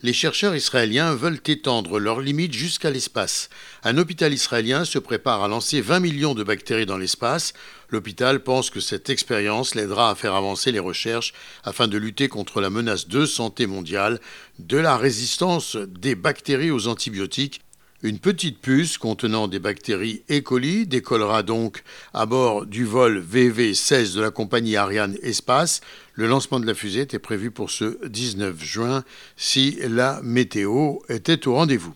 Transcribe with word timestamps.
Les 0.00 0.12
chercheurs 0.12 0.54
israéliens 0.54 1.16
veulent 1.16 1.40
étendre 1.44 1.98
leurs 1.98 2.20
limites 2.20 2.52
jusqu'à 2.52 2.88
l'espace. 2.88 3.48
Un 3.82 3.98
hôpital 3.98 4.32
israélien 4.32 4.84
se 4.84 5.00
prépare 5.00 5.42
à 5.42 5.48
lancer 5.48 5.80
20 5.80 5.98
millions 5.98 6.34
de 6.36 6.44
bactéries 6.44 6.86
dans 6.86 6.98
l'espace. 6.98 7.52
L'hôpital 7.88 8.44
pense 8.44 8.70
que 8.70 8.78
cette 8.78 9.10
expérience 9.10 9.74
l'aidera 9.74 10.10
à 10.10 10.14
faire 10.14 10.36
avancer 10.36 10.70
les 10.70 10.78
recherches 10.78 11.32
afin 11.64 11.88
de 11.88 11.98
lutter 11.98 12.28
contre 12.28 12.60
la 12.60 12.70
menace 12.70 13.08
de 13.08 13.26
santé 13.26 13.66
mondiale 13.66 14.20
de 14.60 14.76
la 14.76 14.96
résistance 14.96 15.74
des 15.74 16.14
bactéries 16.14 16.70
aux 16.70 16.86
antibiotiques 16.86 17.60
une 18.02 18.18
petite 18.20 18.60
puce 18.60 18.96
contenant 18.96 19.48
des 19.48 19.58
bactéries 19.58 20.22
E. 20.30 20.40
coli 20.40 20.86
décollera 20.86 21.42
donc 21.42 21.82
à 22.14 22.26
bord 22.26 22.64
du 22.64 22.84
vol 22.84 23.20
VV-16 23.20 24.14
de 24.14 24.20
la 24.20 24.30
compagnie 24.30 24.76
Ariane 24.76 25.16
Espace. 25.22 25.80
Le 26.14 26.28
lancement 26.28 26.60
de 26.60 26.66
la 26.66 26.74
fusée 26.74 27.00
était 27.00 27.18
prévu 27.18 27.50
pour 27.50 27.70
ce 27.70 27.98
19 28.06 28.62
juin 28.62 29.02
si 29.36 29.78
la 29.88 30.20
météo 30.22 30.98
était 31.08 31.48
au 31.48 31.54
rendez-vous. 31.54 31.94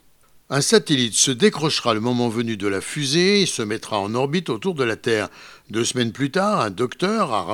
Un 0.55 0.61
satellite 0.61 1.15
se 1.15 1.31
décrochera 1.31 1.95
le 1.95 2.01
moment 2.01 2.29
venu 2.29 2.59
de 2.59 2.69
la 2.69 2.83
fusée 2.83 3.41
et 3.41 3.47
se 3.47 3.63
mettra 3.63 3.99
en 3.99 4.15
orbite 4.15 4.51
autour 4.51 4.75
de 4.75 4.85
la 4.85 4.97
Terre. 4.97 5.31
Deux 5.71 5.87
semaines 5.87 6.13
plus 6.13 6.31
tard, 6.31 6.61
un 6.61 6.69
docteur 6.69 7.33
à 7.33 7.47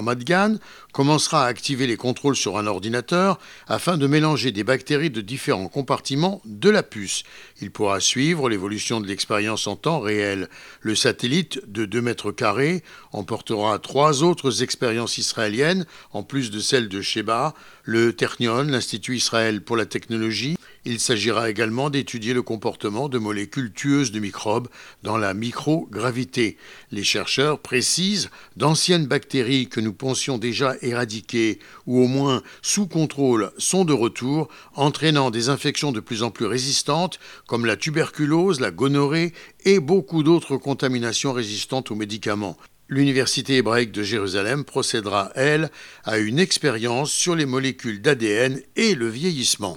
commencera 0.93 1.45
à 1.45 1.47
activer 1.47 1.87
les 1.87 1.97
contrôles 1.97 2.35
sur 2.35 2.59
un 2.59 2.67
ordinateur 2.67 3.39
afin 3.69 3.99
de 3.99 4.09
mélanger 4.09 4.51
des 4.51 4.65
bactéries 4.65 5.11
de 5.11 5.21
différents 5.21 5.69
compartiments 5.69 6.43
de 6.45 6.69
la 6.71 6.83
puce. 6.83 7.23
Il 7.61 7.71
pourra 7.71 8.01
suivre 8.01 8.49
l'évolution 8.49 9.01
de 9.01 9.07
l'expérience 9.07 9.69
en 9.69 9.77
temps 9.77 10.01
réel. 10.01 10.49
Le 10.81 10.97
satellite 10.97 11.61
de 11.71 11.85
2 11.85 12.03
mètres 12.03 12.33
carrés 12.33 12.83
emportera 13.13 13.79
trois 13.79 14.25
autres 14.25 14.65
expériences 14.65 15.19
israéliennes, 15.19 15.87
en 16.11 16.25
plus 16.25 16.51
de 16.51 16.59
celles 16.59 16.89
de 16.89 17.01
Sheba, 17.01 17.55
le 17.85 18.13
Ternion, 18.13 18.65
l'Institut 18.65 19.15
Israël 19.15 19.63
pour 19.63 19.77
la 19.77 19.87
technologie, 19.87 20.58
il 20.89 21.01
s'agira 21.01 21.51
également 21.51 21.91
d'étudier 21.91 22.33
le 22.33 22.41
comportement 22.41 23.11
de 23.11 23.19
molécules 23.19 23.73
tueuses 23.75 24.11
de 24.11 24.21
microbes 24.21 24.69
dans 25.03 25.19
la 25.19 25.35
microgravité. 25.35 26.57
Les 26.91 27.05
chercheurs 27.05 27.59
précisent 27.59 28.31
d'anciennes 28.57 29.07
bactéries 29.07 29.69
que 29.69 29.81
nous 29.81 29.93
pensions 29.93 30.39
déjà 30.39 30.77
éradiquer 30.81 31.59
ou 31.87 32.03
au 32.03 32.07
moins 32.07 32.43
sous 32.63 32.87
contrôle 32.87 33.53
sont 33.59 33.85
de 33.85 33.93
retour, 33.93 34.49
entraînant 34.75 35.31
des 35.31 35.51
infections 35.51 35.93
de 35.93 36.01
plus 36.01 36.23
en 36.23 36.31
plus 36.31 36.47
résistantes 36.47 37.19
comme 37.47 37.67
la 37.67 37.77
tuberculose, 37.77 38.59
la 38.59 38.71
gonorrhée 38.71 39.35
et 39.67 39.81
beaucoup 39.81 40.23
d'autres 40.23 40.57
contaminations 40.57 41.35
résistantes 41.35 41.91
aux 41.91 41.97
médicaments. 41.97 42.57
L'Université 42.89 43.57
hébraïque 43.57 43.93
de 43.93 44.03
Jérusalem 44.03 44.65
procédera, 44.65 45.33
elle, 45.35 45.71
à 46.05 46.17
une 46.17 46.39
expérience 46.39 47.13
sur 47.13 47.37
les 47.37 47.45
molécules 47.45 48.01
d'ADN 48.01 48.63
et 48.77 48.95
le 48.95 49.09
vieillissement. 49.09 49.77